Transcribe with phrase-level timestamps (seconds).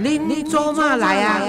[0.00, 1.40] 恁做嘛来啊？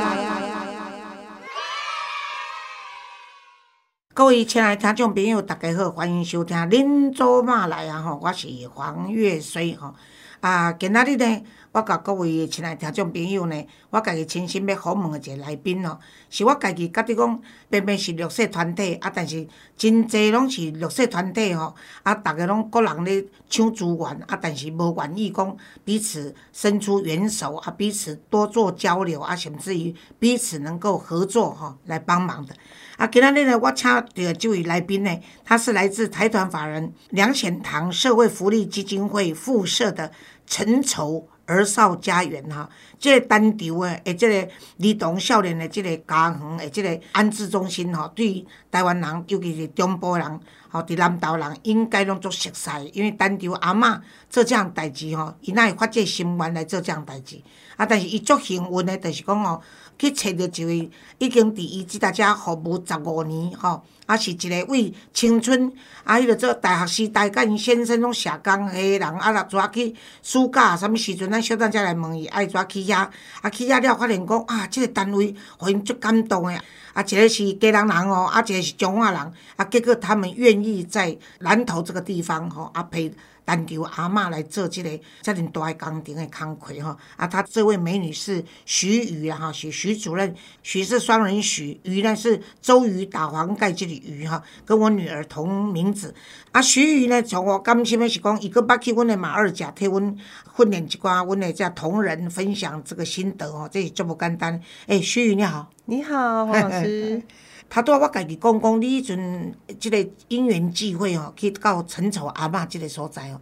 [4.15, 9.93] 各位亲爱的听众朋友，大家好，欢迎收听《恁做嘛来啊》吼，我是黄月水吼。
[10.39, 19.47] 啊，今仔日呢，我甲各位亲爱听众朋友呢，我家己亲身要访问的一个来宾哦，是我家己觉得讲，明明是绿色团体，啊，但是
[19.77, 25.55] 真济拢是绿色团体吼，啊，逐个拢各人咧抢资源，啊，但是无愿意讲
[25.85, 32.55] 彼此伸出援手，啊，彼此多做交流，啊，甚至于彼此能够合作吼，来帮忙的。
[32.97, 34.03] 啊，今仔日呢，我请到
[34.39, 40.11] 这位来宾呢，他是来自财团法人梁显堂社会福利基金会副社的
[40.47, 57.41] 陈筹儿少家园哈，即个单调的，诶，即个儿童少年的即个家园诶，即个安置中心吼，对台湾人，尤其是中部人，吼，伫南投人应该拢足熟悉，因为单调阿嬷做这样代志吼，伊哪会发这心愿来做这样代志？
[57.75, 59.61] 啊，但是伊足幸运的，就是讲吼。
[59.99, 65.71] 去找着一位已经伫伊即搭遮服务十五年吼，啊是一个为青春
[66.05, 73.09] 啊，迄个做大学时代，甲因先生拢社工诶人，啊，若怎去暑假啥物时阵，咱小等才来问伊爱怎去遐，
[73.41, 76.59] 啊去遐了发现讲啊，即个单位互因足感动诶，
[76.93, 79.19] 啊一个是家人人哦，啊一个是中华人，
[79.57, 83.13] 啊结果他们愿意在南投这个地方吼，啊陪。
[83.49, 84.89] 单求阿嬷来做这个
[85.23, 96.13] 遮尔大工程的工课吼，啊，她这位美女是徐瑜啊，哈，徐徐主任，徐是双人徐，瑜呢是周瑜打黄盖这个瑜哈，跟我女儿同名字。
[96.51, 100.15] 啊，徐瑜呢，从我感情的是讲，伊个捌去阮的马二甲替阮
[100.55, 104.61] 训练一寡阮的遮同仁分享这个心得哦，这是这么简单。
[104.85, 107.19] 诶，徐瑜你好，你好，黄老师。
[107.69, 113.39] 他对我家己讲讲，你迄阵即个因缘际会吼，去到陈丑阿嬷即个所在哦。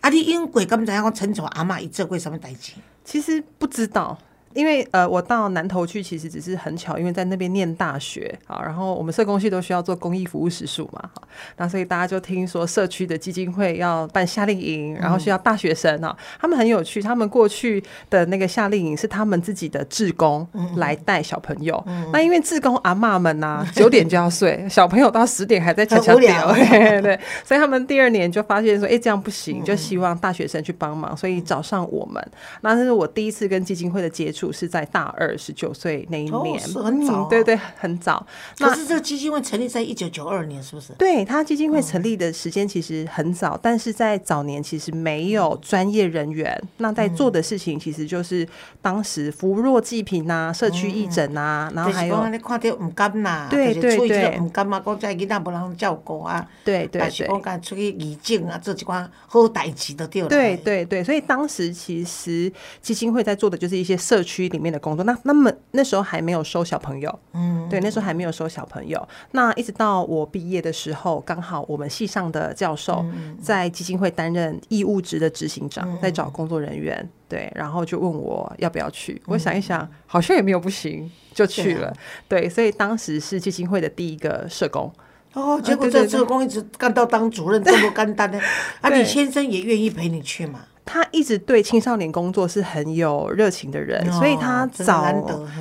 [0.00, 2.72] 啊，你因过敢知影讲陈丑阿嬷伊做过什物代志？
[3.04, 4.18] 其实不知道。
[4.54, 11.22] 因为呃，我到南投去其实只是很巧，因为在那边念大学啊，然后我们社工系都需要做公益服务时数嘛，哈，
[11.56, 20.46] 那所以大家就听说社区的基金会要办夏令营，然后需要大学生啊，他们很有趣，他们过去的那个夏令营是他们自己的志工
[20.76, 26.52] 来带小朋友，那因为志工阿妈们呐九点就要睡， 小朋友到十点还在悄悄聊，
[27.00, 32.22] 对，所以他们第二年就发现说，哎，这样不行，就希望大学生去帮忙，所以找上我们，
[32.60, 34.41] 那这是我第一次跟基金会的接触。
[34.50, 38.26] 是在大二十九岁那一年，很早，对对，很早。
[38.58, 40.94] 可是这个基金会成立在一九九二年，是不是？
[40.94, 48.48] 对，它基金会成立的时间其实很早，但是在早年其实没有专业人员，那在做的事情其实就是
[48.80, 60.28] 当时扶弱济贫啊，社区义诊啊，然后还有你看到唔甘呐，对对对，唔甘啊，讲在囡仔无人照顾啊，对对对，讲敢出去义诊啊，做一寡好代志都对了。
[60.28, 64.31] 对对对，所以当时其实基金会在做的就是一些社区。
[64.32, 69.06] 区里面的工作，那那么那时候还没有收小朋友，嗯，对，那时候还没有收小朋友。
[69.32, 73.04] 那一直到我毕业的时候，刚好我们系上的教授
[73.40, 79.20] 在基金会担任义务职的执行长，在找工作人员，对，然后就问我要不要去。
[79.26, 81.92] 我想一想，好像也没有不行，就去了。
[82.26, 84.90] 对，所以当时是基金会的第一个社工。
[85.34, 88.40] 哦，结果在社工一直干到当主任，这么干单呢。
[88.80, 90.60] 啊，你先生也愿意陪你去吗？
[90.84, 95.06] 他一直对青少年工作是很有热情的人，所以他早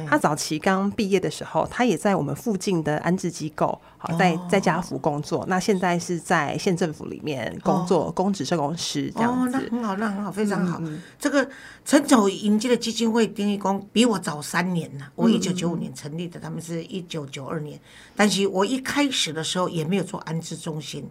[0.08, 5.46] 他早期刚毕业的时候，他也在我们附近的安置机构，好在在家福工作。
[5.48, 9.58] 那现在是在县政府里面工作，公职社工师这样子。
[9.72, 10.82] 那很好，那很好，非常好。
[11.20, 11.48] 这个
[11.86, 17.80] 陈九迎接的基金会丁义工比我早三年呢，我一九九五年成立的，他们是一九九二年，
[18.16, 21.08] 但是我一开始的时候也没有做安置中心。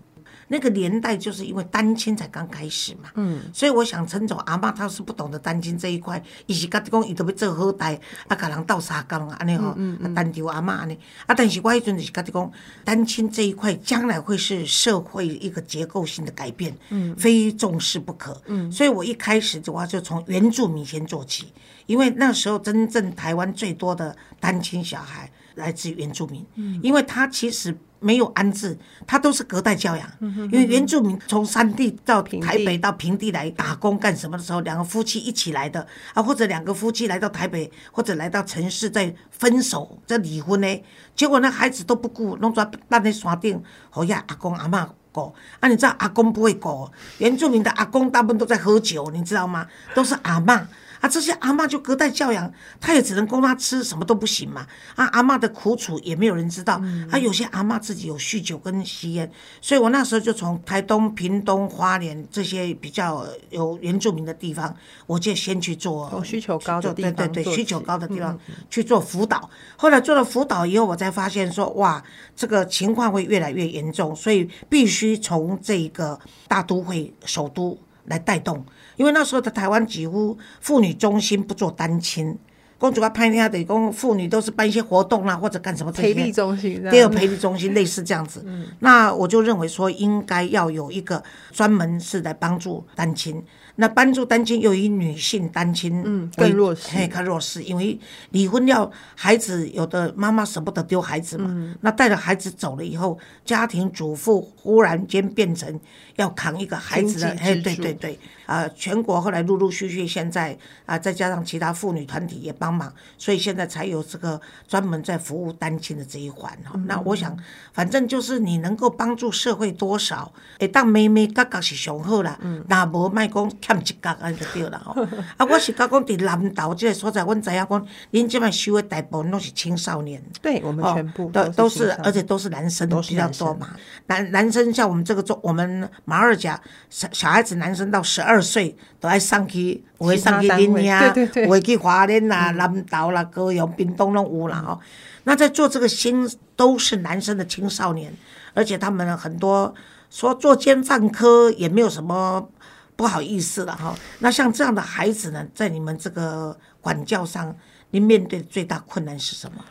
[0.52, 7.94] 那个年代就是因为单亲才刚开始嘛，嗯，所以我想陈总阿妈她是不懂得单亲这一块，伊是家己讲伊都要做好代，
[8.26, 12.50] 啊，甲人斗沙工啊，安尼吼，啊，单调阿妈安尼，啊，但是我迄阵就是家己讲，
[12.84, 21.52] 单亲这一块将来会是社会一个结构性的改变，嗯，非重视不可，嗯，所以我一开始的话就从原住民先做起，
[21.86, 27.78] 因为那时候真正台湾最多的单亲小孩来自原住民，嗯，因为他其实。
[28.00, 28.76] 没有安置，
[29.06, 30.10] 他都是隔代教养。
[30.20, 40.82] 因为原住民从山地到台北到平地来打工干什么的时候，两个夫妻一起来的啊，或者两个夫妻来到台北或者来到城市再分手再离婚呢，
[41.14, 45.34] 结果那孩子都不顾，弄在烂在山顶，好呀阿公阿妈顾。
[45.60, 49.66] 啊，你知道阿公不会搞，原住民的阿公大部分都在喝酒，你知道吗？
[49.94, 50.68] 都是阿妈。
[51.00, 54.66] 啊，这些阿嬷就隔代教养，她也只能供她吃，什么都不行嘛。
[54.94, 56.80] 啊，阿嬷的苦楚也没有人知道。
[57.10, 59.30] 啊，有些阿嬷自己有酗酒跟吸烟，
[59.60, 64.76] 所以我那时候就从台东、屏东、花莲这些比较有原住民的地方，
[65.06, 68.38] 我就先去做有需求高的地方对对对，需求高的地方
[68.68, 69.48] 去做辅导。
[69.76, 72.02] 后来做了辅导以后，我才发现说，哇，
[72.36, 78.64] 这个情况会越来越严重，所以必须从这个大都会首都来带动。
[79.00, 82.36] 因为那时候的台湾几乎妇女中心不做单亲，
[82.76, 88.44] 公主要拍那的公妇女都是办一些活动啦，或者干什么这些培力中心，第二培力中心类似这样子。
[88.80, 93.42] 那我就认为说，应该要有一个专门是来帮助单亲。
[93.76, 96.88] 那帮助单亲又以女性单亲更弱势。
[96.90, 97.98] 嘿，更弱势，因为
[98.28, 101.74] 离婚要孩子，有的妈妈舍不得丢孩子嘛，嗯。
[101.80, 105.80] 那带着孩子走了以后，家庭主妇忽然间变成
[106.16, 108.18] 要扛一个孩子的，嘿，对对对，
[108.50, 116.72] 啊、全国后来陆陆续续现在啊、再加上其他妇女团体也帮忙，所以现在才有这个专门在服务单亲的这一环哈。
[116.74, 117.36] 嗯那我想，
[117.72, 125.00] 反正就是你能够帮助社会多少，会当妹妹角角是上好啦，嗯那无卖讲欠一角安就对啦吼。
[125.36, 130.20] 啊，我是讲讲伫南投这个所在，阮知影讲，恁即摆收的大部分拢是青少年。
[130.42, 133.68] 对我们全部哦都都是，而且都是男生都比较多嘛。
[134.06, 144.78] 男男生像我们这个中，我们马二甲小小孩子男生到十二岁都爱上去，有的上去其他单位林呀，对对对嗯有的去华联啦、南投啦、高雄、屏东拢有啦哦。
[145.24, 148.12] 那在做这个新都是男生的青少年，
[148.54, 149.74] 而且他们很多
[150.08, 152.48] 说做奸犯科也没有什么
[152.96, 153.94] 不好意思了哈。
[154.20, 157.54] 那像这样的孩子呢，在你们这个管教上，
[157.90, 159.64] 您面对的最大困难是什么？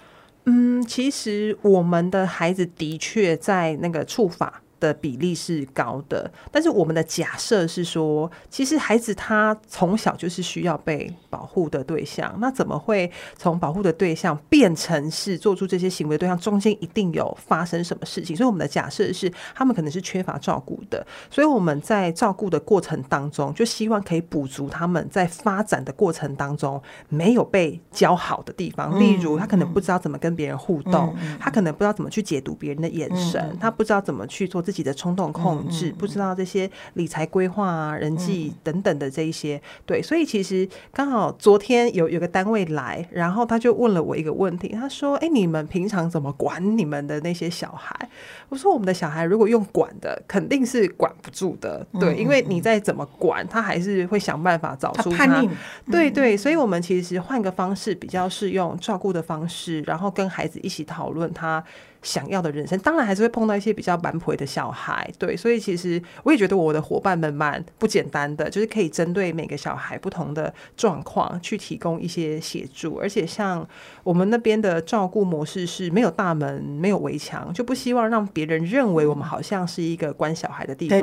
[0.46, 16.38] 嗯，其实我们的孩子的确在那个触法的比例是高的，但是我们的假设是说，其实孩子他从小就是需要被保护的对象，那怎么会从保护的对象变成是做出这些行为对象？
[16.40, 39.60] 中间一定有发生什么事情，所以我们的假设是他们可能是缺乏照顾的，所以我们在照顾的过程当中，就希望可以补足他们在发展的过程当中没有被教好的地方，例如他可能不知道怎么跟别人互动，他可能不知道怎么去解读别人的眼神，他不知道怎么去做自己的冲动控制，不知道这些理财规划啊、人际等等的这一些。
[39.84, 47.96] 对，所以其实刚好昨天有有个单位来，然后他就问了我一个问题，他说：“哎、你们平常怎么管你们的那些小孩？”
[48.50, 55.26] 我说：“我们的小孩如果用管的，肯定是管不住的，对，因为你再怎么管，他还是会想办法找出他。
[55.26, 55.50] 叛逆，
[55.92, 61.64] 对对，所以我们其实换个方式，比较是用照顾的方式，然后跟孩子一起讨论他
[62.02, 62.78] 想要的人生。
[62.80, 72.96] 当然还是会碰到一些比较蛮婆的小孩，对，所以其实我也觉得我的伙伴们蛮不简单的，就是可以针对每个小孩不同的状况去提供一些协助。
[72.96, 73.68] 而且像
[74.04, 81.00] 我们那边的照顾模式是没有大门、没有围墙，就不希望让别人认为我们好像是一个关小孩的地方。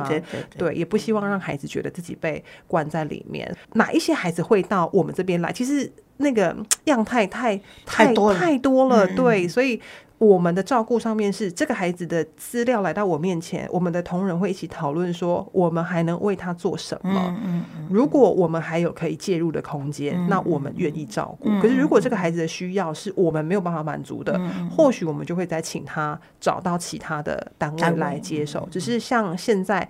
[0.56, 3.54] 对也不希望让孩子觉得自己被关在里面。
[3.74, 5.52] 哪一些孩子会到我们这边来？
[5.52, 9.06] 其实那个嗯样态太太多了太多了。
[9.14, 9.80] 对，所以
[10.18, 17.12] 我们的照顾上面是这个孩子的资料来到我面前，我们的同仁会一起讨论说，我们还能为他做什么。
[17.28, 21.50] 嗯嗯嗯，如果我们还有可以介入的空间，那我们愿意照顾。
[21.60, 24.40] 可是如果这个孩子的需要是我们没有办法满足的，
[24.70, 28.66] 或许我们就会再请他找到其他的单位单位来接手。
[28.70, 29.88] 只是像现在。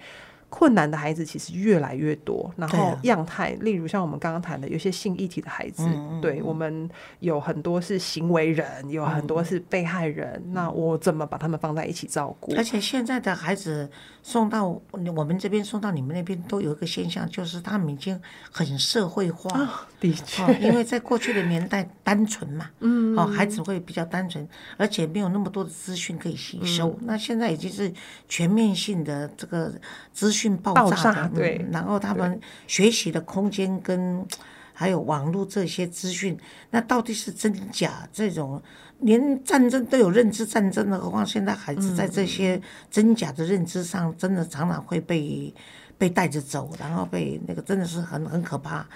[0.48, 5.88] 困难的孩子其实越来越多，然后样态，例如像我们刚刚谈的，有些性议题的孩子，
[6.22, 6.88] 对我们
[7.20, 12.54] 有很多是行为人，有很多是被害人，那我怎么把他们放在一起照顾？
[12.56, 13.90] 而且现在的孩子
[14.22, 18.18] 送到我们这边，送到你们那边，都有一个现象，就是他们已经
[18.50, 19.86] 很社会化。
[19.98, 26.90] 的确，哦，因为在过去的年代单纯嘛，嗯，哦，孩子会比较单纯，而且没有那么多的资讯可以吸收。
[27.00, 27.92] 嗯那现在已经是
[28.28, 29.72] 全面性的这个
[30.12, 34.24] 资讯爆爆炸的，对然后他们学习的空间跟
[34.72, 36.36] 还有网络这些资讯，
[36.70, 38.06] 那到底是真假？
[38.12, 38.62] 这种
[39.00, 45.52] 连战争都有认知战争的，何况现在孩子在这些真假的认知上，真的常常会被
[45.96, 48.86] 被带着走，然后被那个真的是很很可怕。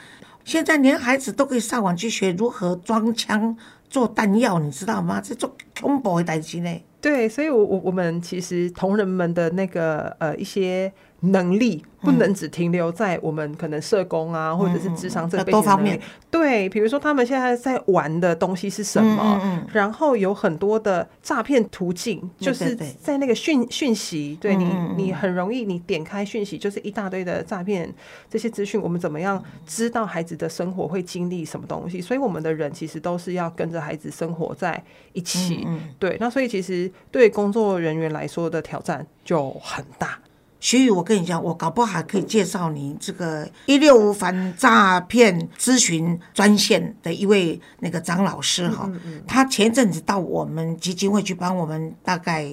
[0.44, 3.56] 现在连孩子都可以上网去学如何装枪、
[3.88, 5.20] 做弹药，你知道吗？
[5.20, 6.82] 这做恐怖的代志呢。
[7.00, 16.00] 对，所以我，我我们其实同仁们的那个呃一些能力不能只停留在我们可能社工啊，或者是智商这个要多方面。
[16.30, 19.66] 对，比如说他们现在在玩的东西是什么？
[19.72, 24.64] 然后有很多的诈骗途径，就是在那个讯讯息，对你，
[24.96, 27.92] 你很容易你点开讯息，就是一大堆的诈骗
[28.30, 28.80] 这些资讯。
[28.80, 32.00] 我们怎么样知道孩子的生活会经历什么东西？
[32.00, 35.68] 所以我们的人其实都是要跟着孩子生活在一起。
[35.98, 40.18] 对，那所以其实对工作人员来说的挑战就很大。
[40.60, 48.88] 徐宇，我跟你讲，我搞不好还可以介绍你这个一六五反诈骗咨询专线的一位那个张老师哈。
[49.26, 52.46] 他前阵子到我们基金会去帮我们大概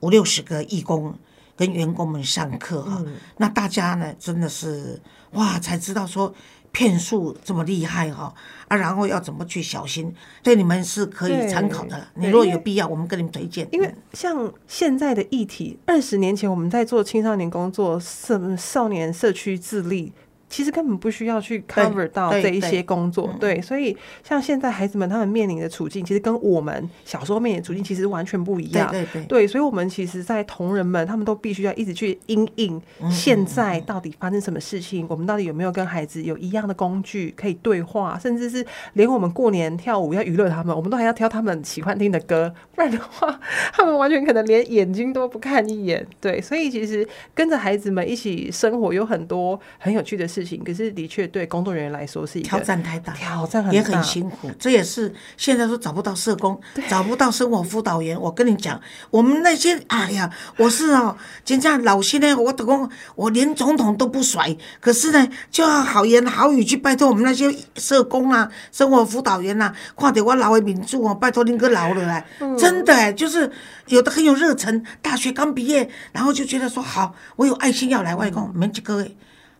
[0.00, 1.14] 五六十个义工
[1.56, 3.02] 跟员工们上课哈。
[3.36, 5.00] 那大家呢真的是
[5.32, 6.34] 哇，才知道说。
[6.72, 8.34] 骗术这么厉害哈
[8.68, 10.12] 啊，然后要怎么去小心？
[10.42, 12.08] 对你们是可以参考的。
[12.14, 13.68] 你如果有必要，我们跟你们推荐。
[13.70, 20.12] 因为像现在的议题，二十年前我们在做青少年工作，社少年社区自立。
[20.52, 32.80] 其实根本不需要去 cover 到这一些工作，对，所以像现在孩子们他们面临的处境，其实跟我们小时候面临的处境其实完全不一样，对对对，所以我们其实，在同仁们他们都必须要一直去应应
[33.10, 43.40] 现在到底发生什么事情，我们到底有没有跟孩子有一样的工具可以对话，甚至是连我们过年跳舞要娱乐他们，我们都还要挑他们喜欢听的歌，不然的话，
[43.72, 50.41] 他们完全可能连眼睛都不看一眼，对，所以其实跟着孩子们一起生活有很多很有趣的事。
[50.64, 54.50] 可是，的确对工作人员来说是一个挑战太大，挑战很也很辛苦。
[54.58, 58.20] 这也是现在说找不到社工，找不到生活辅导员。
[58.20, 58.80] 我跟你讲，
[59.10, 72.26] 我们那些哎呀，我是哦，真正老些呢，我等工，我连总统都不甩，可是呢，就要好言好语去拜托我们那些社工啊、生活辅导员啊，快点我老的民主哦，拜托您哥老了来，
[72.58, 73.50] 真的就是
[73.88, 79.06] 有的很有热忱，大学刚毕业，然后就觉得说好，我有爱心要来外公，没几个。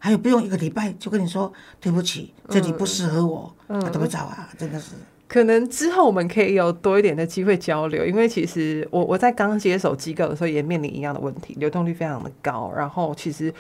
[0.02, 3.54] 还有不用一个礼拜就跟你说对不起，这里不适合我，
[3.92, 4.48] 怎么找啊？
[4.58, 4.96] 真的是。
[5.28, 13.54] 可能之后我们可以有多一点的机会交流，因为其实我我在刚接手机构的时候也面临一样的问题，流动率非常的高，然后其实。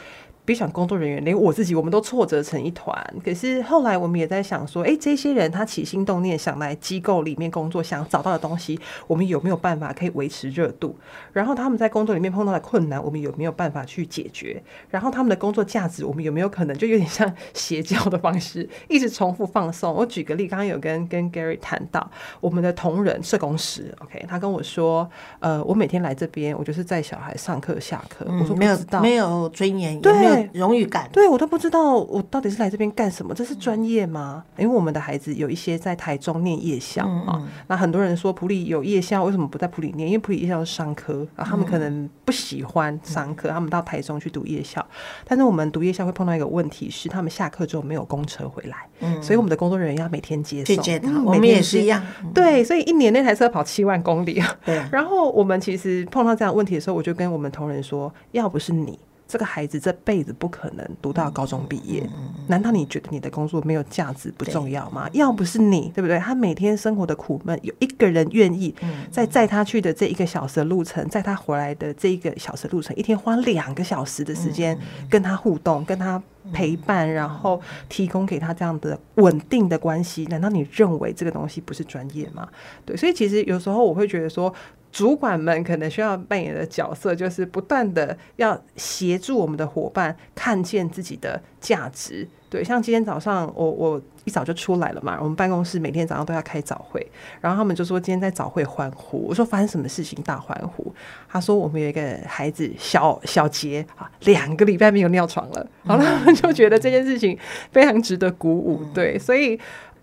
[0.44, 2.92] 别想工作人员，连我自己，我们都挫折成一团。
[3.24, 10.96] 可是后来我们也在想说，哎，这些人他起心动念想来机构里面工作，想找到的东西，我们有没有办法可以维持热度？
[11.32, 14.60] 然后他们在工作里面碰到的困难，我们有没有办法去解决？
[14.90, 19.94] 然后他们的工作价值，我们有没有可能就有点像邪教的方式，一直重复放送？
[19.94, 25.08] 我举个例，刚刚有跟跟 Gary 谈到，我们的同仁社工师，OK，他跟我说，
[25.38, 30.31] 呃，我每天来这边，我就是在小孩上课下课，我说没有没有尊严，对。
[30.52, 33.34] 荣誉感，对我都不知道我到底是来这边干什么？
[33.34, 34.44] 这是专业吗？
[34.56, 40.08] 因为我们的孩子有一些在台中念夜校啊，那很多人说普里有夜校，为什么不在普里念？
[40.08, 44.84] 因为普里夜校是商科啊，他们可能不喜欢商科，他们到台中去读夜校。
[45.26, 51.24] 但是我们读夜校会碰到一个问题是，他们下课之后没有公车回来，所以我们的工作人员要每天接送。
[51.24, 52.02] 我们也是一样。
[52.34, 54.56] 对，所以一年那台车跑七万公里啊。
[54.64, 54.82] 对。
[54.90, 58.98] 然后我们其实碰到这样问题的时候，我就跟我们同仁说，要不是你。
[59.32, 62.06] 这个孩子这辈子不可能读到高中毕业，
[62.48, 65.08] 难道你觉得你的工作没有价值不重要吗？
[65.14, 66.18] 要不是你，对不对？
[66.18, 68.74] 他每天生活的苦闷，有一个人愿意
[69.10, 76.22] 在载他去的这一个小时的路程，在他回来的这一个小时路程，一天花两个小时的时间跟他互动，跟他
[76.52, 77.58] 陪伴，然后
[77.88, 82.46] 提供给他这样的稳定的关系，难道你认为这个东西不是专业吗？
[82.84, 84.52] 对，所以其实有时候我会觉得说。
[84.92, 92.28] 主管们可能需要扮演的角色，就是不断的要协助我们的伙伴看见自己的价值。
[92.50, 97.04] 对，像今天早上我我一早就出来了嘛，我们办公室每天早上都要开早会，
[97.40, 99.26] 然后他们就说今天在早会欢呼。
[99.26, 100.94] 我说发生什么事情大欢呼？
[101.26, 105.66] 他说我们有一个孩子小小杰啊，两个礼拜没有尿床了。
[105.86, 106.04] 好了，
[106.36, 107.38] 就觉得这件事情
[107.70, 108.84] 非常值得鼓舞。
[108.92, 109.58] 对，所以。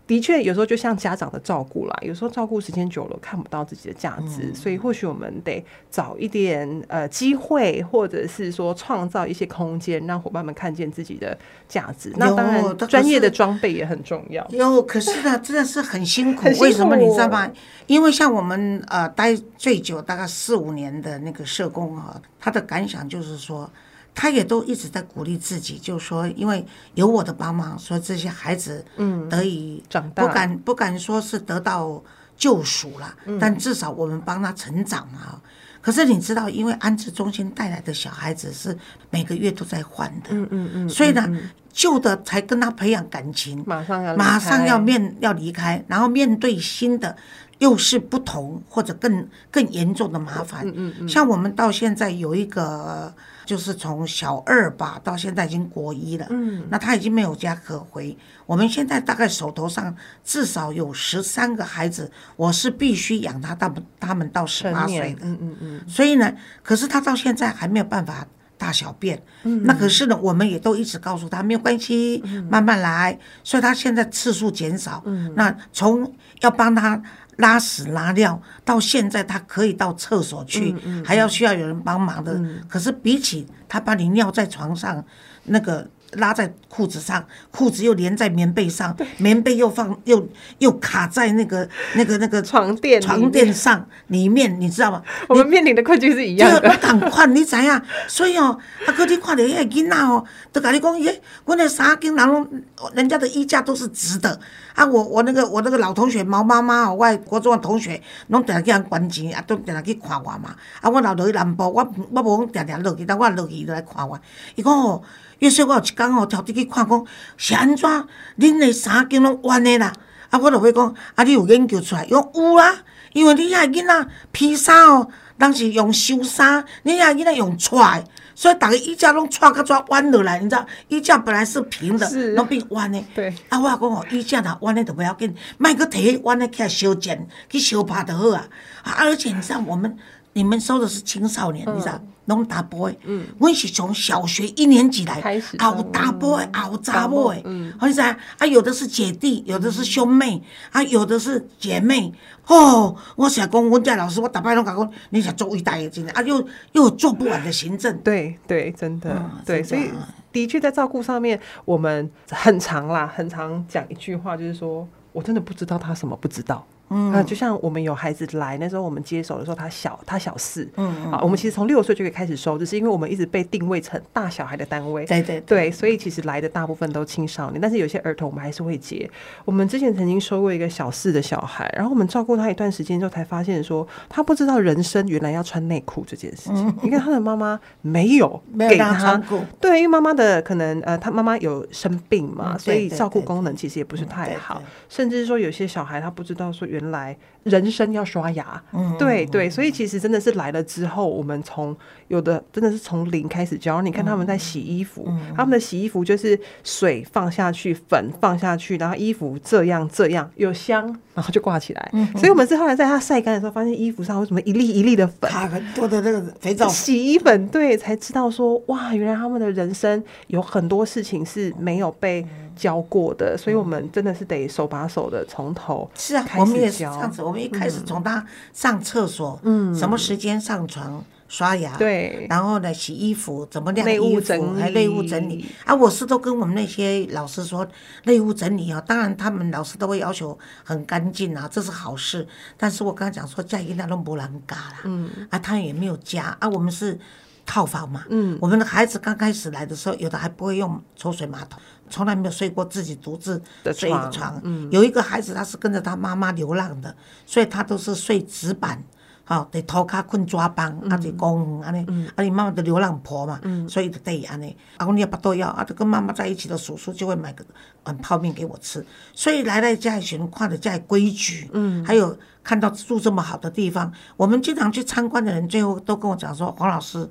[0.09, 11.37] 的确，有时候就像家长的照顾啦，有时候照顾时间久了，看不到自己的价值，所以或许我们得找一点呃机会，或者是说创造一些空间，让伙伴们看见自己的
[11.67, 12.11] 价值。
[12.17, 14.43] 那当然，专业的装备也很重要。
[14.49, 16.47] 有，可是呢，真的是很辛苦。
[16.59, 17.47] 为什么你知道吗？
[17.85, 23.69] 因为像我们呃待最久大概四五年的那个社工啊，他的感想就是说。
[24.13, 32.03] 他也都一直在鼓励自己，就是说，因为有我的帮忙，所以这些孩子嗯得以长大，不敢不敢说是得到
[32.37, 35.41] 救赎了，但至少我们帮他成长嘛。
[35.81, 38.77] 可是你知道，因为安置中心带来的小孩子是
[39.09, 41.25] 每个月都在换的，嗯嗯嗯，所以呢，
[41.71, 47.15] 旧的才跟他培养感情，马上要马上要面要离开，然后面对新的。
[47.59, 50.67] 又是不同或者更更严重的麻烦。
[50.67, 53.13] 嗯嗯像我们到现在有一个，
[53.45, 56.27] 就是从小二吧到现在已经国一了。
[56.29, 56.65] 嗯。
[56.69, 58.17] 那他已经没有家可回。
[58.45, 65.19] 我们现在大概手头上至少有十三个孩子，我是必须养他到他们到十八岁的。
[65.23, 65.81] 嗯嗯嗯。
[65.87, 68.27] 所以呢，可是他到现在还没有办法。
[68.59, 69.19] 大小便，
[69.63, 73.17] 那可是呢，我们也都一直告诉他没有关系，慢慢来。
[73.43, 75.03] 所以他现在次数减少。
[75.35, 77.01] 那从要帮他
[77.37, 82.39] 拉屎拉尿，到现在他可以到厕所去，还要需要有人帮忙的。
[82.67, 85.03] 可是比起他把你尿在床上，
[85.45, 85.89] 那个。
[86.13, 95.03] 拉在裤子上，裤子又连在棉被上，棉被又放又又卡在那个那个那个床垫床垫上里面，你知道吗？
[95.27, 96.69] 我们面临的困境是一样的。
[96.69, 97.81] 我赶快，你知影？
[98.07, 102.47] 所以哦，啊，哥，你看到迄个囡仔哦，都甲你讲，耶，我那三间人拢，
[102.95, 104.39] 人家的衣架都是直的。
[104.73, 110.55] 啊，我我那个我那个老同学毛妈妈哦，我国中的同学，拢定去人捐钱，啊，都定定去看我嘛。
[110.81, 114.19] 啊，我老落去南部，我我无讲定定落去，但我落去来看我。
[114.55, 115.03] 伊讲哦。
[115.39, 117.05] 于是我有一工哦，调入去看讲
[117.37, 117.89] 是安怎，
[118.37, 119.91] 恁的衫间拢弯的啦。
[120.29, 122.05] 啊，我就要讲，啊，你有研究出来？
[122.05, 122.75] 伊讲有啦，
[123.13, 128.03] 因为你遐囡仔披衫哦，当时用收衫，你遐囡仔用踹，
[128.35, 130.65] 所以逐个衣架拢踹甲抓弯落来，你知道？
[130.87, 133.03] 衣架本来是平的，拢变弯的。
[133.15, 133.33] 对。
[133.49, 138.45] 啊，我讲哦，衣架若弯的都不要紧，莫个摕弯的起来修剪，去修拍就好啊。
[138.83, 139.97] 啊，而且你知道，我们
[140.39, 141.99] 你们收的是青少年，你知道？
[142.27, 142.97] 拢打波诶，
[143.39, 145.19] 阮是从小学一年级来，
[145.57, 147.43] 啊有打波诶，啊有查某诶，
[147.77, 148.15] 好意思啊？
[148.37, 150.41] 啊有的是姐弟，有的是兄妹，
[150.71, 152.13] 啊有的是姐妹。
[152.47, 156.37] 哦，我想讲，阮家老师，我打败拢讲，你想做伟大的真的啊，又
[156.73, 157.97] 又有做不完的行政。
[157.97, 159.09] 对对，真的
[159.45, 159.89] 对，所以
[160.31, 166.63] 的确在照顾上面，我们很常啦，很常讲一句话，就是说我真的不知道他什么不知道。
[166.89, 179.07] 嗯，那就像我们有孩子来那时候，我们接手的时候，他小，他小四，嗯啊，我们其实从六岁就可以开始收，只是因为我们一直被定位成大小孩的单位，对对对，所以其实来的大部分都青少年，但是有些儿童我们还是会接。
[179.45, 186.75] 我们之前曾经收过一个小四的小孩，然后我们照顾他一段时间之后，才发现说他不知道人生原来要穿内裤这件事情。
[186.81, 189.21] 你看他的妈妈没有给他，
[189.59, 191.09] 对，因为妈妈的可能呃，他。
[191.19, 197.17] 妈妈有生病嘛，所以照顾功能其实也不是太好，甚至说有些小孩他不知道说原原来
[197.49, 201.75] 人生要刷牙，嗯对对，所以其实真的是来了之后，我们从
[202.07, 203.81] 有的真的是从零开始教。
[203.81, 211.91] 你看他们在洗衣服，他们的洗衣服就是水放下去，粉放下去，然后衣服这样这样有香，然后就挂起来。
[212.15, 222.25] 所以我们是后来在它晒干的时候，发现衣服上为什么一粒一粒的粉，很多的那个肥皂、洗衣粉，对，才知道说哇，原来他们的人生有很多事情是没有被。
[222.59, 227.23] 教过的，所以我们真的是得手把手的从头是啊，我们也是这样子。
[227.23, 235.73] 我们一开始从他上厕所，嗯，什么时间上床刷牙，对，然后呢洗衣服，怎么晾衣服，还内务整理啊。
[235.75, 237.67] 我是都跟我们那些老师说
[238.05, 242.27] 内务整理啊，当然他们老师都会要求很干净啊，这是好事。
[242.57, 246.99] 但是我刚刚讲说家一那都不能嘎啦，嗯，啊，他也没有家啊，我们是
[247.45, 251.59] 套房嘛，嗯，我们的孩子刚开始来的时候，有的还不会用抽水马桶。
[251.89, 253.41] 从来没有睡过自己独自
[253.73, 254.41] 睡的床。
[254.71, 258.83] 有一个孩子，他是跟着他妈妈流浪的，所以他都是睡纸板，
[259.25, 264.55] 好得偷卡困抓帮，啊就公安尼，啊你妈妈的流浪婆嘛，所以就得安尼。
[264.77, 267.45] 啊公你也不多要，啊就跟妈妈在一起的叔叔就会买个
[267.83, 268.85] 碗泡面给我吃。
[269.13, 277.09] 所以来到家里群，看的家里规矩，嗯还有看到住这么好的地方，我们经常去参观的人，最后都跟我讲说，黄老师。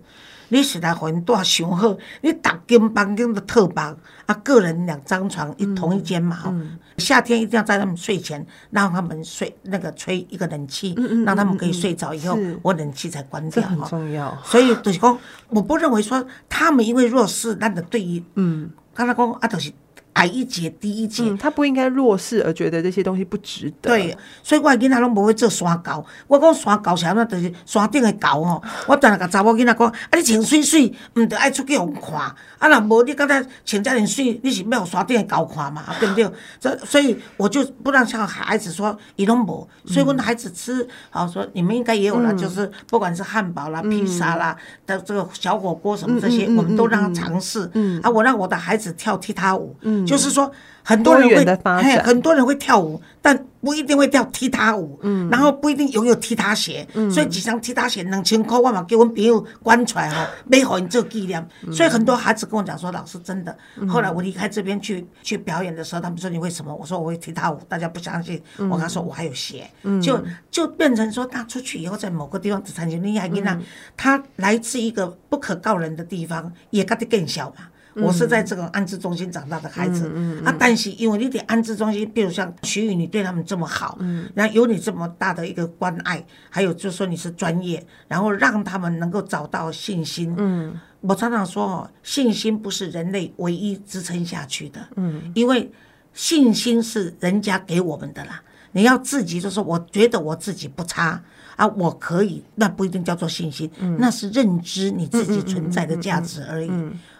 [0.48, 6.54] 你是来互因住上好，你逐间房间的特房，啊，个人两张床一同一间嘛，
[6.96, 14.36] 夏天一定要在他们睡前让他们睡那个吹一个冷气，让他们可以睡着以后，我冷气才关掉很重要。
[14.44, 19.72] 所以就是讲，我不认为说他们因为弱势，那的对于，嗯，刚才讲啊，就是。
[20.18, 23.90] 矮一截低一截，他不应该弱势而觉得这些东西不值得。
[23.90, 26.04] 对，所以我囡仔拢不会做山高。
[26.26, 28.60] 我讲山高是安怎，就是山顶的高吼。
[28.88, 32.34] 我常常甲查某囡仔讲，啊，你穿水水，毋得爱出去互看。
[32.58, 35.84] 啊，若无你刚才穿遮尔水，你是要山顶的高看嘛？
[36.00, 36.28] 对不对？
[36.58, 39.68] 所所以我就不让像孩子说，伊拢无。
[39.86, 47.70] 所以问孩子吃，好说你们应该也有了，就是不管是汉堡啦、披萨啦的这个小火锅什么这些，我们都让他尝试。
[48.02, 49.76] 啊，我让我的孩子跳踢踏舞。
[50.08, 50.50] 就是说
[50.82, 61.46] 很多人多会很多人会跳舞，但不一定会跳踢踏舞，嗯，然后不一定拥有踢踏鞋，嗯所以几双踢踏鞋两千块，我嘛给我朋友关出来吼，买给你做纪念。
[61.66, 63.56] 嗯所以很多孩子跟我讲说，老师真的。
[63.88, 66.74] 后来我离开这边去去表演的时候，他们说你为什么？
[66.74, 68.40] 我说我会踢踏舞，大家不相信。
[68.58, 69.68] 嗯我跟他说我还有鞋，
[70.02, 73.58] 就就变成说他出去以后在某个地方只参加厉害囡嗯仔，
[73.96, 77.66] 他来自一个不可告人的地方，也跟得更小嘛。
[78.00, 80.10] 我是在这个安置中心长大的孩子，
[80.44, 83.98] 啊，但是因为你得安置中心，比如像徐宇，你对他们这么好，
[84.34, 90.34] 然后有你这么大的一个关爱，还有就是说你是专业，然后让他们能够找到信心。
[90.38, 95.70] 嗯，我常常说哦，信心不是人类唯一支撑下去的，嗯，因为
[96.12, 98.42] 信心是人家给我们的啦。
[98.72, 101.20] 你要自己就是，我觉得我自己不差
[101.58, 103.68] 啊，我可以，那不一定叫做信心，
[103.98, 106.70] 那是认知你自己存在的价值而已。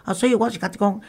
[0.05, 1.01] 啊，所以我是跟他讲，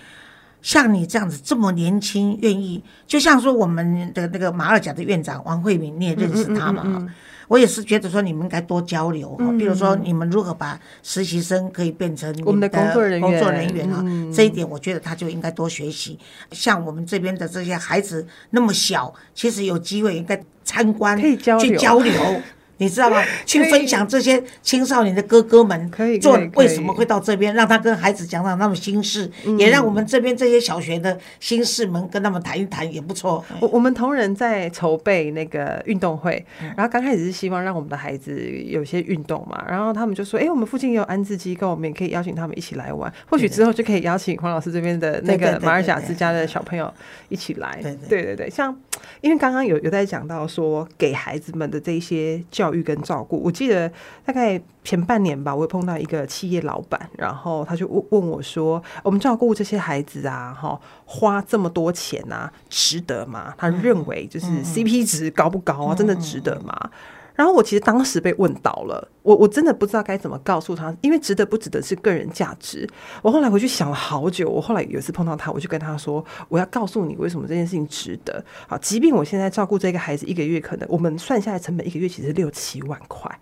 [0.61, 6.83] 像你这样子这么年轻，愿意，就像说我们的那个马二甲的院长王慧敏，你也认识他嘛？
[6.83, 7.07] 哈
[7.47, 16.17] 我也是觉得说你们应该多交流哈，比如说你们如何把实习生可以变成你我们的工作人员工作人员啊，这一点我觉得他就应该多学习。
[16.53, 21.37] 像我们这边的这些孩子那么小，其实有机会应该参观，去
[21.77, 22.13] 交流。
[22.81, 23.23] 你知道吗？
[23.47, 33.45] 去分享这些青少年的哥哥们可以做为什么会到这边，让他跟孩子讲讲他们心事，嗯也让我们这边这些小学的心事们跟他们谈一谈，也不错。
[33.61, 43.13] 我我们同仁在筹备那个运动会，嗯然后刚开始是希望让我们的孩子有些运动嘛，然后他们就说：“哎、我们附近也有安置机构，我们也可以邀请他们一起来玩。
[43.29, 46.93] 或许之后就可以邀请黄老师这边的那个马尔甲对对之家的小朋友
[47.29, 47.79] 一起来。
[48.09, 48.75] 对对对像
[49.21, 53.91] 因为刚刚有有在讲到说给孩子们的这一些教育跟照顾，我记得
[54.25, 65.95] 大概前半年吧，我有碰到一个企业老板，然后他就问问我说：“我们照顾这些孩子啊，哈，花这么多钱啊，值得吗？”他认为就是 CP 值高不高啊？
[65.95, 66.91] 真的值得吗？
[67.35, 72.89] 然后我其实当时被问到了，我我真的不知道该怎么告诉他，因为值得不值得是个人价值。
[73.23, 78.45] 我后来回去想了好久，我后来有一次碰到他，我就跟他说，我要告诉你为什么这件事情值得。
[78.69, 83.39] 好，即便我现在照顾这个孩子一个月，可能我们算下来成本一个月其实六七万块，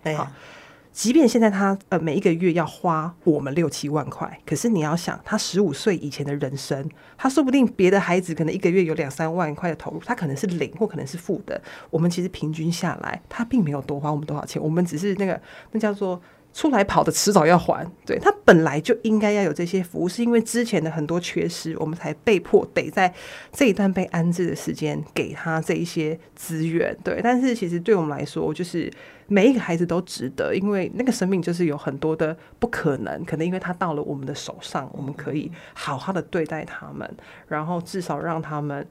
[0.91, 11.61] 即便现在他呃每一个月要花我们六七万块，可是你要想，他十五岁以前的人生，他说不定别的孩子可能一个月有两三万块的投入，他可能是零或可能是负的。
[11.89, 16.21] 我们其实平均下来，他并没有多花我们多少钱，我们只是那个那叫做。
[16.51, 23.13] 出来跑的迟早要还，对他本来就应该要有这些服务，是因为之前的很多缺失，我们才被迫得在
[23.51, 27.21] 这一段被安置的时间给他这一些资源，对。
[27.23, 28.91] 但是其实对我们来说，就是
[29.29, 37.09] 每一个孩子都值得，因为那个生命就是有很多的不可能，可能因为他到了我们的手上，我们可以好好的对待他们，
[37.47, 38.85] 然后至少让他们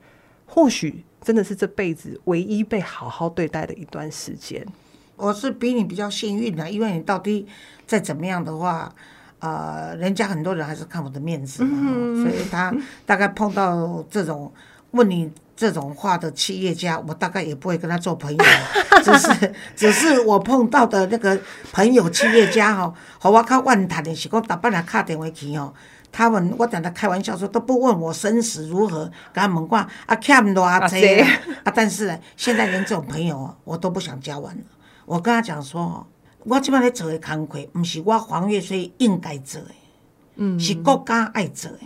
[0.46, 4.66] 或许真的是这辈子唯一被好好对待的一段时间。
[5.16, 7.44] 我是比你比较幸运的，因为你到底
[7.84, 8.94] 再怎么样的话，
[9.40, 12.72] 呃，人家很多人还是看我的面子嘛，所以他
[13.04, 14.52] 大概碰到这种
[14.92, 18.44] 问你这种话的企业家，我大概也不会跟他做朋友，
[19.04, 21.38] 只是只是我碰到的那个
[21.72, 25.72] 朋友企业家哈，和我较怨谈的是讲，打半来打电话去哦。
[26.10, 31.28] 他们我等他开玩笑说都不问我生死如何，跟他们讲啊欠偌啊济啊
[31.64, 31.72] 啊！
[31.74, 34.60] 但是呢，现在连这种朋友哦，我都不想交往了。
[35.04, 36.06] 我跟他讲说哦，
[36.44, 39.68] 我即摆咧做的工课，毋是我黄月水应该做的，
[40.36, 41.78] 嗯，是国家爱做的。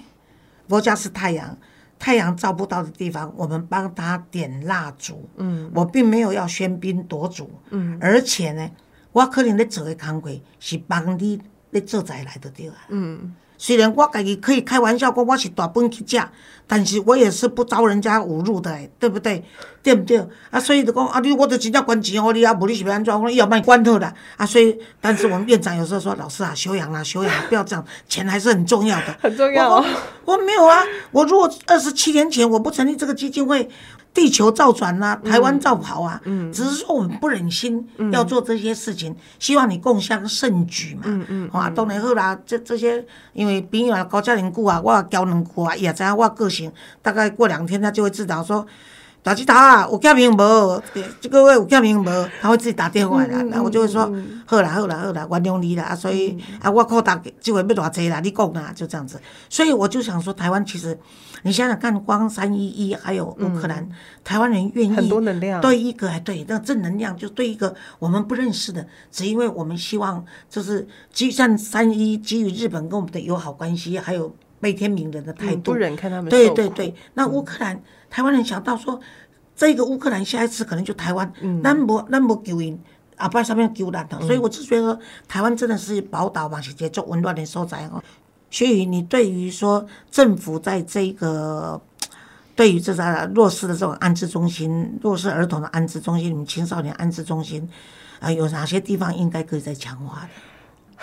[0.68, 1.58] 国家是太阳，
[2.02, 5.28] 太阳照不到的地方，我们帮他点蜡烛。
[5.36, 7.48] 嗯，我并没有要喧宾夺主。
[7.70, 8.68] 嗯，而且呢，
[9.12, 12.74] 我可能在做的工课是帮你咧做在来的对啊。
[12.88, 13.32] 嗯。
[13.62, 16.20] 虽然我家己可以开玩笑讲我是大本去食，
[16.66, 19.44] 但是我也是不招人家侮辱的，对不对？
[19.84, 20.18] 对不对？
[20.50, 23.14] 啊，所以就讲啊，你我就真正关钱哦你啊，无你是要安怎？
[23.14, 24.12] 我讲要把你关好啦。
[24.36, 29.16] 啊，所以，但是我们院长有时候说，老师啊，修养啊，修养啊，不要这样，钱还是很重要的。
[29.22, 29.92] 很重要我说
[30.24, 33.68] 我没有啊，我如果二十七年前我不成立这个基金会，
[34.14, 36.20] 地球照转呐、台湾照跑啊，
[36.52, 41.02] 只是说我们不忍心要做这些事情，希望你共襄盛举嘛。
[41.06, 46.70] 嗯嗯，啊，当然好啦，这这些因为朋友啊高家人久啊，我也交两句啊，也知影我个性，
[47.00, 48.66] 大概过两天他就会知道说。
[49.22, 50.82] 大吉头啊，有签名无？
[51.20, 52.28] 这个月有签名无？
[52.40, 54.12] 他会自己打电话来，然后我就会说，
[54.44, 55.84] 好啦好啦好啦，原谅你啦。
[55.84, 59.20] 啊，所以啊，我靠打这回要偌济啦，你讲啦，就这样子。
[59.48, 60.98] 所以我就想说，台湾其实
[61.42, 63.88] 你想想看，光三一一还有乌克兰，
[64.24, 77.80] 台湾人愿意很多能量对一个还对那正能量，就对一个我们不认识的，只因为我们希望就是基于像三一基于日本跟我们的友好关系，还有悲天悯人的态度，不忍看他们对对对，那乌克兰、
[78.12, 79.00] 台湾人想到说，
[79.56, 82.78] 这个乌克兰下一次可能就台湾，嗯咱无咱无救因，
[83.16, 88.02] 啊，不然上面救咱的，所以我是觉得台湾真的是宝岛嘛，是一个做温暖的所在哦。
[88.50, 91.80] 所以你对于说政府在这个
[92.54, 97.66] 对于这个弱势的这种安置中心、弱势儿童的安置中心、你们青少年安置中心，
[98.20, 100.28] 啊、有哪些地方应该可以再强化的？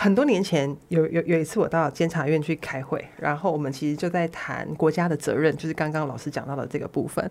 [0.01, 7.29] 很多年前有有有一次我到监察院去开会，然后我们其实就在谈国家的责任，就是刚刚老师讲到的这个部分。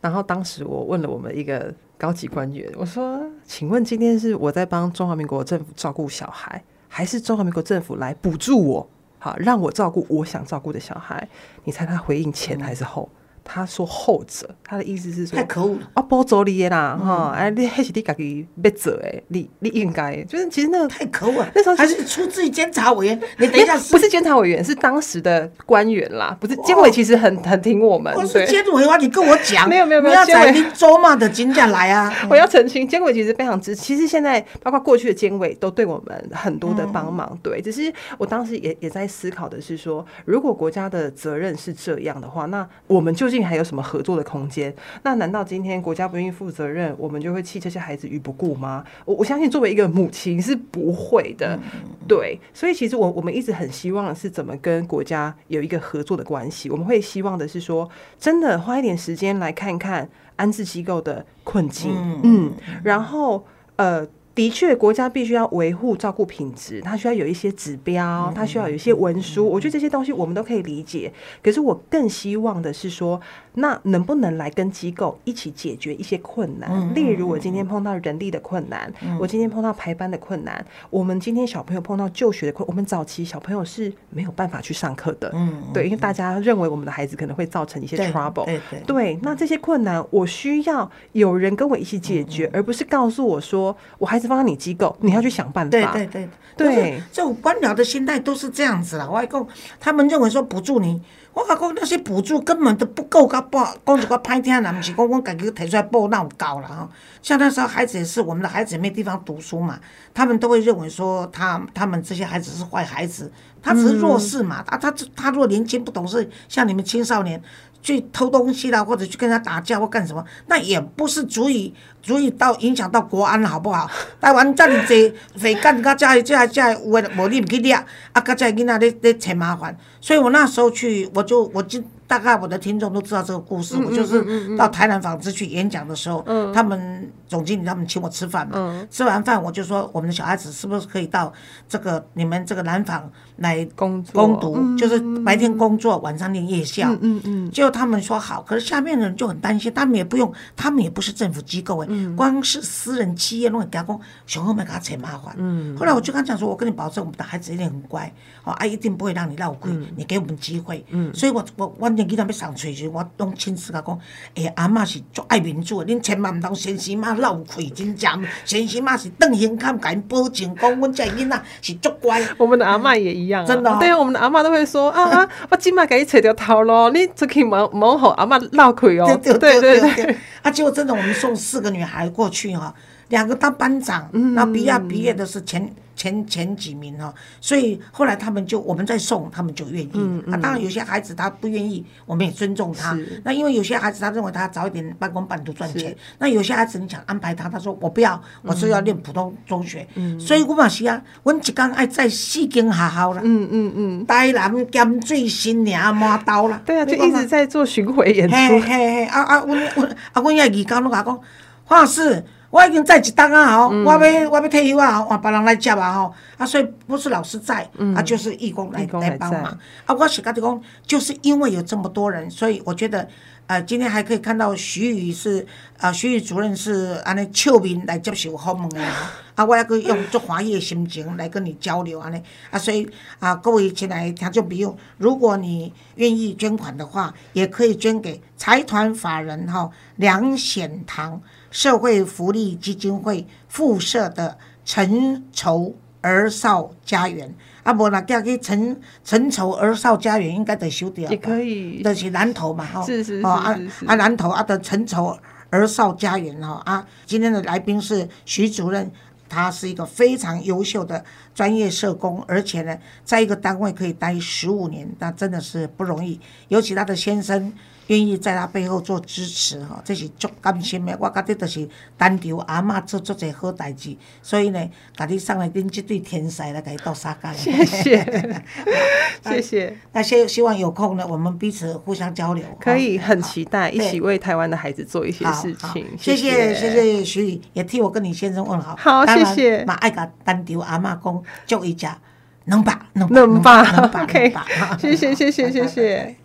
[0.00, 11.28] 然后当时我问了我们一个高级官员，我说：“请问今天是我在帮中华民国政府照顾小孩，还是中华民国政府来补助我，好让我照顾我想照顾的小孩？
[11.62, 13.08] 你猜他回应前还是后？”
[13.50, 15.90] 他说后者，他的意思是说太可恶了！
[15.94, 21.50] 啊，波走你的啦，哈、哎，你还是你家己要做哎，你你应该就是其实那个太可恶了！
[21.54, 28.46] 那时候还是出自于监察委员，你等一下不是监察委员，是当时的官员啦，不是监委，其实很很挺我们我是对。
[28.46, 32.12] 监委员，你跟我讲， 没有没有没有监委在你周嘛的金价来啊！
[32.28, 33.82] 我要澄清，监委其实非常支持。
[33.82, 37.62] 其实现在包括过去的监委都对我们很多的帮忙，对。
[37.62, 44.74] 只是我当时也也在思考的是说，如果国家的责任是这样的话，那我们究竟还有什么合作的空间？
[45.02, 48.84] 那难道今天国家不愿意负责任，我们就会弃这些孩子于不顾吗？
[49.04, 51.58] 我我相信作为一个母亲是不会的，
[52.06, 52.38] 对。
[52.52, 56.68] 所以其实我我们一直很希望的是怎么跟国家有一个合作的关系。
[56.70, 61.90] 我们会希望的是说，真的花一点时间来看看安置机构的困境，
[62.22, 63.44] 嗯，然后
[63.76, 64.06] 呃。
[64.38, 69.44] 的确，国家必须要维护照顾品质，它需要有一些指标，它需要有一些文书。
[69.44, 71.12] 我觉得这些东西我们都可以理解。
[71.42, 73.20] 可是我更希望的是说，
[73.54, 76.94] 那能不能来跟机构一起解决一些困难？
[76.94, 95.70] 例如，我今天碰到人力的困难，我今天碰到排班的困难，我们今天小朋友碰到就学的困，我们早期小朋友是没有办法去上课的，嗯，对，因为大家认为我们的孩子可能会造成一些 trouble，对对对，那这些困难我需要有人跟我一起解嗯决，而不是告诉我说我孩子放在你机构，你要去想办法。
[95.70, 99.08] 对对对对这种官僚的心态都是这样子啦。
[99.08, 99.46] 外公，
[99.80, 101.00] 他们认为说补助你，
[101.32, 106.88] 我讲讲那些补助根本都不够，到报讲一个歹听的，不是讲我家己提出来报那有高了哈。
[107.22, 109.78] 像那时候孩子也是，我们的孩子也没地方读书嘛，
[110.12, 113.30] 他们都会认为说他他们这些孩子是坏孩子，
[113.62, 117.40] 他只是弱势嘛，啊他他若年轻不懂事，像你们青少年。
[117.82, 123.88] 去偷东西啦，或者去跟他打架或干什么，那也不是足以足以到影响到国安，好不好？
[124.20, 127.72] 台湾这么济匪干，甲这这这有诶无你唔去掠，
[128.12, 141.30] 啊，甲这囡仔咧咧找麻烦，所以我那时候去，我就我就大概我的听众都知道这个故事，我就是到台南纺织去演讲的时候，他们总经理他们请我吃饭嘛，吃完饭我就说我们的小孩子是不是可以到
[141.68, 144.14] 这个你们这个南纺来工作？
[144.14, 146.96] 攻读，就是白天工作，晚上念夜校。
[147.02, 155.34] 嗯嗯，结果他们说好，可是下面的人就很担心，他们也不用，他们也不是政府机构哎、光是私人企业，弄给他工，熊后面给他扯麻烦。
[155.36, 158.10] 嗯，后来我就跟他讲说，我跟你保证，我们的孩子一定很乖，
[158.44, 160.82] 哦，啊，一定不会让你闹鬼，你给我们机会。
[160.88, 163.98] 嗯，所以我我我年纪那要上嘴时，我拢亲自甲讲，
[164.36, 172.22] 哎、阿嬷是足爱民主的，恁千万唔当先生妈闹亏，真正先生妈是邓先看，甲因保证讲，阮这囡仔是足乖。
[172.38, 173.76] 我们的阿嬷也一样、啊，真的哦。
[173.80, 179.94] 对啊，我们的阿嬷都会说啊啊， 我今晚给你扯条头咯，你出去蒙蒙吼阿嬷闹亏哦，对对对对。
[179.94, 180.16] 对。
[180.42, 182.72] 啊，结果真的，我们送四个女孩过去哈、
[183.08, 184.34] 两个当班长，嗯。
[184.34, 190.22] 然后毕业毕业的是前前前几名哈、所以后来他们就我们再送，他们就愿意。
[190.30, 192.96] 啊，当然有些孩子他不愿意，我们也尊重他。
[193.24, 199.84] 那因为有些孩子他认为他早一点半工半读赚钱，那有些孩子你想安排他，他说我不要，我是要念普通中学。
[200.20, 206.62] 所以我嘛是啊，阮一工爱在四间学校啦，嗯嗯嗯，台南咸水新娘满刀啦。
[206.64, 211.20] 对啊，就一直在做巡回演嘿出，嘿嘿，啊啊，阮阮啊，阮遐义工拢甲我讲，
[211.64, 219.44] 黄老师，我已经在一档啊吼，我要我要退休啊，换别人来接啊吼，啊，所以不是老师在，啊，就是义工来来帮忙。
[219.84, 223.08] 啊，我是甲你讲，就是因为有这么多人，所以我觉得。
[223.48, 225.46] 呃，今天还可以看到徐宇是，
[225.78, 232.86] 呃，徐宇主任是安尼笑面来接受访问的啊，啊，我还可以用足欢喜的心情来跟你交流安尼，啊，所以
[233.18, 241.18] 啊，各位亲爱的听众朋友，如果你愿意捐款的话，也可以捐给财团法人哈、梁显堂
[241.50, 247.34] 社会福利基金会附设的陈筹儿少家园。
[247.62, 251.10] 啊，无若叫去陈陈筹儿少家园，应该得收掉。
[251.10, 255.18] 也可以，就是南投嘛，吼，是是是哦啊啊南投啊的陈筹
[255.50, 258.90] 儿少家园哈啊，今天的来宾是徐主任
[259.28, 266.18] 他是一个非常优秀的专业社工，而且呢，在一个单位可以待十五年，那真的是不容易。
[266.48, 267.52] 尤其他的先生
[267.88, 270.96] 愿意在他背后做支持，哈，这是足甘心的。
[271.00, 277.34] 我觉得就是单调阿嬷做做者好代志，所以呢，甲你送来恁这对天才来甲你斗沙干。
[277.34, 278.42] 谢谢，
[279.24, 279.76] 谢谢。
[279.92, 282.44] 那希希望有空呢，我们彼此互相交流。
[282.60, 285.86] 可以，很期待一起为台湾的孩子做一些事情。
[285.98, 288.76] 谢谢，谢谢徐宇，也替我跟你先生问好。
[288.76, 289.64] 好，谢谢。
[289.64, 291.98] 嘛爱甲单调阿嬷讲，祝伊家
[292.44, 294.34] 能把能能把能把，OK。
[294.78, 296.16] 谢谢，谢谢， 谢谢。